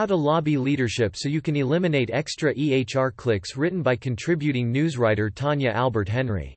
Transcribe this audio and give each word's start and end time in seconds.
How 0.00 0.06
to 0.06 0.16
Lobby 0.16 0.56
Leadership 0.56 1.14
So 1.14 1.28
You 1.28 1.42
Can 1.42 1.56
Eliminate 1.56 2.08
Extra 2.10 2.54
EHR 2.54 3.14
Clicks 3.14 3.54
written 3.54 3.82
by 3.82 3.96
contributing 3.96 4.72
newswriter 4.72 5.30
Tanya 5.34 5.72
Albert 5.72 6.08
Henry. 6.08 6.56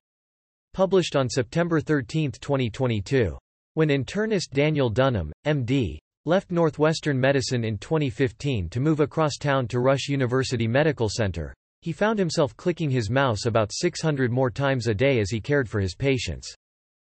Published 0.73 1.17
on 1.17 1.28
September 1.28 1.81
13, 1.81 2.31
2022. 2.40 3.37
When 3.74 3.90
internist 3.90 4.51
Daniel 4.51 4.90
Dunham, 4.90 5.33
MD, 5.46 5.97
left 6.24 6.51
Northwestern 6.51 7.19
Medicine 7.19 7.65
in 7.65 7.78
2015 7.79 8.69
to 8.69 8.79
move 8.79 9.01
across 9.01 9.35
town 9.35 9.67
to 9.67 9.81
Rush 9.81 10.07
University 10.07 10.65
Medical 10.65 11.10
Center, 11.10 11.53
he 11.81 11.91
found 11.91 12.17
himself 12.17 12.55
clicking 12.55 12.89
his 12.89 13.10
mouse 13.10 13.46
about 13.46 13.73
600 13.73 14.31
more 14.31 14.51
times 14.51 14.87
a 14.87 14.94
day 14.94 15.19
as 15.19 15.29
he 15.29 15.41
cared 15.41 15.67
for 15.67 15.81
his 15.81 15.96
patients. 15.96 16.55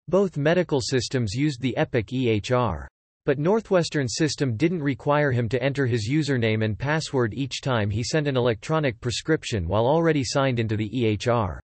Both 0.08 0.38
medical 0.38 0.80
systems 0.80 1.34
used 1.34 1.60
the 1.60 1.76
Epic 1.76 2.08
EHR. 2.14 2.88
But 3.26 3.40
Northwestern 3.40 4.10
system 4.10 4.58
didn't 4.58 4.84
require 4.84 5.32
him 5.32 5.48
to 5.50 5.64
enter 5.64 5.86
his 5.86 6.10
username 6.10 6.66
and 6.66 6.78
password 6.78 7.34
each 7.34 7.62
time 7.62 7.90
he 7.90 8.04
sent 8.04 8.28
an 8.28 8.36
electronic 8.36 9.00
prescription 9.00 9.66
while 9.66 9.86
already 9.86 10.26
signed 10.26 10.60
into 10.60 10.76
the 10.76 10.90
EHR. 10.90 11.60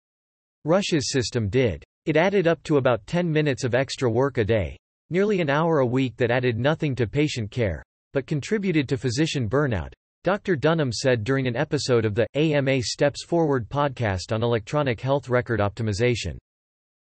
Rush's 0.65 1.09
system 1.09 1.49
did. 1.49 1.83
It 2.05 2.15
added 2.15 2.45
up 2.45 2.61
to 2.63 2.77
about 2.77 3.07
10 3.07 3.31
minutes 3.31 3.63
of 3.63 3.73
extra 3.73 4.07
work 4.07 4.37
a 4.37 4.43
day, 4.43 4.77
nearly 5.09 5.41
an 5.41 5.49
hour 5.49 5.79
a 5.79 5.85
week 5.85 6.15
that 6.17 6.29
added 6.29 6.59
nothing 6.59 6.93
to 6.95 7.07
patient 7.07 7.49
care, 7.49 7.81
but 8.13 8.27
contributed 8.27 8.87
to 8.89 8.97
physician 8.97 9.49
burnout. 9.49 9.93
Dr. 10.23 10.55
Dunham 10.55 10.91
said 10.91 11.23
during 11.23 11.47
an 11.47 11.55
episode 11.55 12.05
of 12.05 12.13
the 12.13 12.27
AMA 12.35 12.83
Steps 12.83 13.23
Forward 13.23 13.67
podcast 13.67 14.31
on 14.31 14.43
electronic 14.43 15.01
health 15.01 15.27
record 15.27 15.59
optimization. 15.59 16.37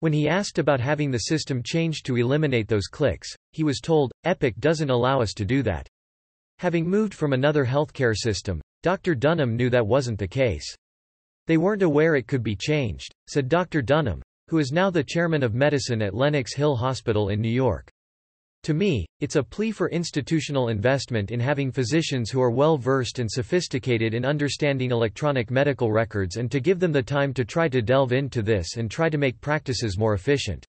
When 0.00 0.12
he 0.12 0.28
asked 0.28 0.58
about 0.58 0.80
having 0.80 1.10
the 1.10 1.18
system 1.18 1.62
changed 1.62 2.06
to 2.06 2.16
eliminate 2.16 2.68
those 2.68 2.86
clicks, 2.86 3.34
he 3.52 3.64
was 3.64 3.80
told, 3.80 4.12
Epic 4.24 4.56
doesn't 4.58 4.90
allow 4.90 5.20
us 5.20 5.34
to 5.34 5.44
do 5.44 5.62
that. 5.64 5.88
Having 6.58 6.88
moved 6.88 7.14
from 7.14 7.32
another 7.32 7.64
healthcare 7.64 8.16
system, 8.16 8.60
Dr. 8.82 9.14
Dunham 9.14 9.56
knew 9.56 9.70
that 9.70 9.86
wasn't 9.86 10.18
the 10.18 10.28
case. 10.28 10.72
They 11.48 11.56
weren't 11.56 11.82
aware 11.82 12.14
it 12.14 12.28
could 12.28 12.42
be 12.42 12.54
changed, 12.54 13.12
said 13.26 13.48
Dr. 13.48 13.82
Dunham, 13.82 14.22
who 14.48 14.58
is 14.58 14.70
now 14.70 14.90
the 14.90 15.02
chairman 15.02 15.42
of 15.42 15.54
medicine 15.54 16.02
at 16.02 16.14
Lenox 16.14 16.54
Hill 16.54 16.76
Hospital 16.76 17.30
in 17.30 17.40
New 17.40 17.48
York. 17.48 17.90
To 18.68 18.74
me, 18.74 19.06
it's 19.20 19.36
a 19.36 19.42
plea 19.42 19.72
for 19.72 19.88
institutional 19.88 20.68
investment 20.68 21.30
in 21.30 21.40
having 21.40 21.72
physicians 21.72 22.28
who 22.28 22.42
are 22.42 22.50
well 22.50 22.76
versed 22.76 23.18
and 23.18 23.30
sophisticated 23.30 24.12
in 24.12 24.26
understanding 24.26 24.90
electronic 24.90 25.50
medical 25.50 25.90
records 25.90 26.36
and 26.36 26.50
to 26.50 26.60
give 26.60 26.78
them 26.78 26.92
the 26.92 27.02
time 27.02 27.32
to 27.32 27.46
try 27.46 27.66
to 27.70 27.80
delve 27.80 28.12
into 28.12 28.42
this 28.42 28.76
and 28.76 28.90
try 28.90 29.08
to 29.08 29.16
make 29.16 29.40
practices 29.40 29.96
more 29.96 30.12
efficient. 30.12 30.66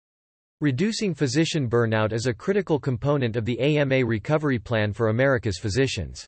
Reducing 0.62 1.12
physician 1.12 1.68
burnout 1.68 2.14
is 2.14 2.24
a 2.24 2.32
critical 2.32 2.80
component 2.80 3.36
of 3.36 3.44
the 3.44 3.60
AMA 3.60 4.06
recovery 4.06 4.58
plan 4.58 4.94
for 4.94 5.10
America's 5.10 5.58
physicians. 5.58 6.26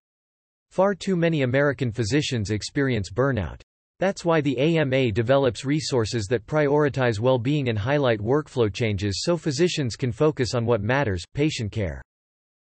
Far 0.70 0.94
too 0.94 1.16
many 1.16 1.44
American 1.44 1.90
physicians 1.90 2.50
experience 2.50 3.10
burnout. 3.10 3.62
That's 4.04 4.22
why 4.22 4.42
the 4.42 4.58
AMA 4.58 5.12
develops 5.12 5.64
resources 5.64 6.26
that 6.26 6.44
prioritize 6.44 7.20
well-being 7.20 7.70
and 7.70 7.78
highlight 7.78 8.20
workflow 8.20 8.70
changes 8.70 9.22
so 9.24 9.38
physicians 9.38 9.96
can 9.96 10.12
focus 10.12 10.54
on 10.54 10.66
what 10.66 10.82
matters, 10.82 11.24
patient 11.32 11.72
care. 11.72 12.02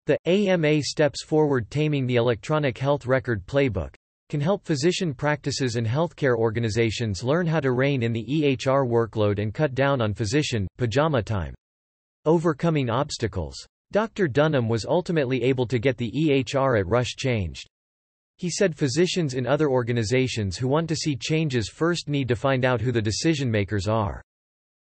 The 0.06 0.18
AMA 0.24 0.82
Steps 0.82 1.22
Forward 1.22 1.70
Taming 1.70 2.06
the 2.06 2.16
Electronic 2.16 2.78
Health 2.78 3.04
Record 3.04 3.46
Playbook 3.46 3.92
can 4.30 4.40
help 4.40 4.64
physician 4.64 5.12
practices 5.12 5.76
and 5.76 5.86
healthcare 5.86 6.38
organizations 6.38 7.22
learn 7.22 7.46
how 7.46 7.60
to 7.60 7.72
rein 7.72 8.02
in 8.02 8.14
the 8.14 8.24
EHR 8.24 8.88
workload 8.88 9.38
and 9.38 9.52
cut 9.52 9.74
down 9.74 10.00
on 10.00 10.14
physician, 10.14 10.66
pajama 10.78 11.22
time. 11.22 11.54
Overcoming 12.24 12.88
obstacles. 12.88 13.56
Dr. 13.92 14.26
Dunham 14.26 14.70
was 14.70 14.86
ultimately 14.86 15.42
able 15.42 15.66
to 15.66 15.78
get 15.78 15.98
the 15.98 16.10
EHR 16.12 16.80
at 16.80 16.86
Rush 16.86 17.14
changed. 17.14 17.68
He 18.38 18.50
said 18.50 18.76
physicians 18.76 19.34
in 19.34 19.46
other 19.46 19.70
organizations 19.70 20.56
who 20.56 20.68
want 20.68 20.88
to 20.90 20.96
see 20.96 21.16
changes 21.16 21.70
first 21.70 22.08
need 22.08 22.28
to 22.28 22.36
find 22.36 22.64
out 22.64 22.80
who 22.82 22.92
the 22.92 23.00
decision 23.00 23.50
makers 23.50 23.88
are. 23.88 24.22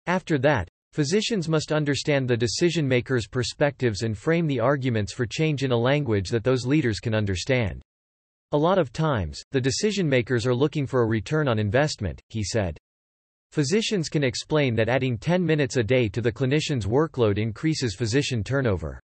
After 0.06 0.38
that, 0.38 0.68
physicians 0.92 1.48
must 1.48 1.72
understand 1.72 2.28
the 2.28 2.36
decision 2.36 2.86
makers' 2.86 3.26
perspectives 3.26 4.02
and 4.02 4.16
frame 4.16 4.46
the 4.46 4.60
arguments 4.60 5.12
for 5.12 5.26
change 5.26 5.64
in 5.64 5.72
a 5.72 5.76
language 5.76 6.30
that 6.30 6.44
those 6.44 6.64
leaders 6.64 7.00
can 7.00 7.14
understand. 7.14 7.82
A 8.52 8.58
lot 8.58 8.78
of 8.78 8.92
times, 8.92 9.42
the 9.52 9.60
decision 9.60 10.08
makers 10.08 10.46
are 10.46 10.54
looking 10.54 10.86
for 10.86 11.02
a 11.02 11.08
return 11.08 11.48
on 11.48 11.58
investment, 11.58 12.20
he 12.28 12.44
said. 12.44 12.78
Physicians 13.52 14.08
can 14.08 14.22
explain 14.22 14.76
that 14.76 14.88
adding 14.88 15.18
10 15.18 15.44
minutes 15.44 15.76
a 15.76 15.82
day 15.82 16.08
to 16.08 16.20
the 16.20 16.30
clinician's 16.30 16.86
workload 16.86 17.36
increases 17.36 17.96
physician 17.96 18.44
turnover. 18.44 19.00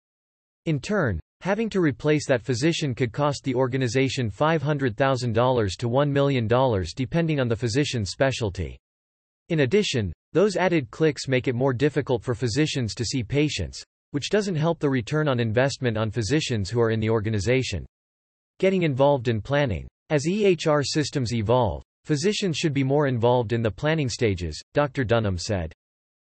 In 0.66 0.80
turn, 0.80 1.18
Having 1.44 1.68
to 1.70 1.80
replace 1.82 2.26
that 2.26 2.40
physician 2.40 2.94
could 2.94 3.12
cost 3.12 3.44
the 3.44 3.54
organization 3.54 4.30
$500,000 4.30 5.76
to 5.76 5.90
$1 5.90 6.10
million 6.10 6.48
depending 6.96 7.38
on 7.38 7.48
the 7.48 7.54
physician's 7.54 8.08
specialty. 8.08 8.78
In 9.50 9.60
addition, 9.60 10.10
those 10.32 10.56
added 10.56 10.90
clicks 10.90 11.28
make 11.28 11.46
it 11.46 11.54
more 11.54 11.74
difficult 11.74 12.22
for 12.22 12.34
physicians 12.34 12.94
to 12.94 13.04
see 13.04 13.22
patients, 13.22 13.84
which 14.12 14.30
doesn't 14.30 14.54
help 14.54 14.78
the 14.78 14.88
return 14.88 15.28
on 15.28 15.38
investment 15.38 15.98
on 15.98 16.10
physicians 16.10 16.70
who 16.70 16.80
are 16.80 16.92
in 16.92 16.98
the 16.98 17.10
organization. 17.10 17.84
Getting 18.58 18.84
involved 18.84 19.28
in 19.28 19.42
planning. 19.42 19.86
As 20.08 20.24
EHR 20.24 20.82
systems 20.82 21.34
evolve, 21.34 21.82
physicians 22.06 22.56
should 22.56 22.72
be 22.72 22.84
more 22.84 23.06
involved 23.06 23.52
in 23.52 23.60
the 23.60 23.70
planning 23.70 24.08
stages, 24.08 24.58
Dr. 24.72 25.04
Dunham 25.04 25.36
said. 25.36 25.74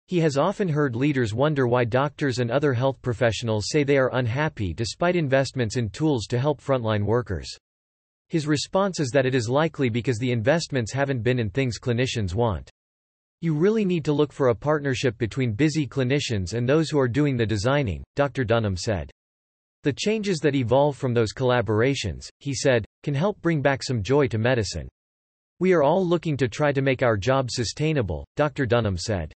He 0.07 0.19
has 0.21 0.37
often 0.37 0.69
heard 0.69 0.95
leaders 0.95 1.33
wonder 1.33 1.67
why 1.67 1.83
doctors 1.83 2.39
and 2.39 2.49
other 2.49 2.71
health 2.73 3.01
professionals 3.01 3.65
say 3.69 3.83
they 3.83 3.97
are 3.97 4.15
unhappy 4.15 4.73
despite 4.73 5.17
investments 5.17 5.75
in 5.75 5.89
tools 5.89 6.27
to 6.27 6.39
help 6.39 6.61
frontline 6.61 7.03
workers. 7.03 7.49
His 8.29 8.47
response 8.47 9.01
is 9.01 9.09
that 9.09 9.25
it 9.25 9.35
is 9.35 9.49
likely 9.49 9.89
because 9.89 10.17
the 10.17 10.31
investments 10.31 10.93
haven't 10.93 11.23
been 11.23 11.39
in 11.39 11.49
things 11.49 11.77
clinicians 11.77 12.33
want. 12.33 12.69
You 13.41 13.53
really 13.53 13.83
need 13.83 14.05
to 14.05 14.13
look 14.13 14.31
for 14.31 14.47
a 14.47 14.55
partnership 14.55 15.17
between 15.17 15.51
busy 15.51 15.85
clinicians 15.85 16.53
and 16.53 16.67
those 16.67 16.89
who 16.89 16.99
are 16.99 17.09
doing 17.09 17.35
the 17.35 17.45
designing, 17.45 18.01
Dr. 18.15 18.45
Dunham 18.45 18.77
said. 18.77 19.11
The 19.83 19.91
changes 19.91 20.39
that 20.39 20.55
evolve 20.55 20.95
from 20.95 21.13
those 21.13 21.33
collaborations, 21.33 22.29
he 22.39 22.53
said, 22.55 22.85
can 23.03 23.13
help 23.13 23.41
bring 23.41 23.61
back 23.61 23.83
some 23.83 24.01
joy 24.01 24.27
to 24.29 24.37
medicine. 24.37 24.87
We 25.59 25.73
are 25.73 25.83
all 25.83 26.05
looking 26.05 26.37
to 26.37 26.47
try 26.47 26.71
to 26.71 26.81
make 26.81 27.03
our 27.03 27.17
job 27.17 27.51
sustainable, 27.51 28.25
Dr. 28.37 28.65
Dunham 28.65 28.97
said. 28.97 29.33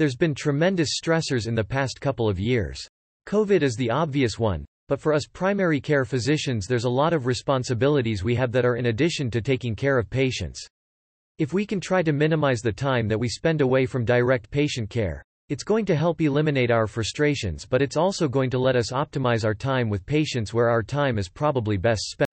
There's 0.00 0.16
been 0.16 0.34
tremendous 0.34 0.98
stressors 0.98 1.46
in 1.46 1.54
the 1.54 1.62
past 1.62 2.00
couple 2.00 2.26
of 2.26 2.40
years. 2.40 2.88
COVID 3.28 3.60
is 3.60 3.76
the 3.76 3.90
obvious 3.90 4.38
one, 4.38 4.64
but 4.88 4.98
for 4.98 5.12
us 5.12 5.26
primary 5.30 5.78
care 5.78 6.06
physicians 6.06 6.66
there's 6.66 6.84
a 6.86 6.88
lot 6.88 7.12
of 7.12 7.26
responsibilities 7.26 8.24
we 8.24 8.34
have 8.34 8.50
that 8.52 8.64
are 8.64 8.76
in 8.76 8.86
addition 8.86 9.30
to 9.30 9.42
taking 9.42 9.76
care 9.76 9.98
of 9.98 10.08
patients. 10.08 10.66
If 11.36 11.52
we 11.52 11.66
can 11.66 11.80
try 11.80 12.02
to 12.02 12.14
minimize 12.14 12.62
the 12.62 12.72
time 12.72 13.08
that 13.08 13.18
we 13.20 13.28
spend 13.28 13.60
away 13.60 13.84
from 13.84 14.06
direct 14.06 14.50
patient 14.50 14.88
care, 14.88 15.22
it's 15.50 15.64
going 15.64 15.84
to 15.84 15.94
help 15.94 16.22
eliminate 16.22 16.70
our 16.70 16.86
frustrations 16.86 17.66
but 17.66 17.82
it's 17.82 17.98
also 17.98 18.26
going 18.26 18.48
to 18.48 18.58
let 18.58 18.76
us 18.76 18.92
optimize 18.92 19.44
our 19.44 19.52
time 19.52 19.90
with 19.90 20.06
patients 20.06 20.54
where 20.54 20.70
our 20.70 20.82
time 20.82 21.18
is 21.18 21.28
probably 21.28 21.76
best 21.76 22.04
spent. 22.12 22.29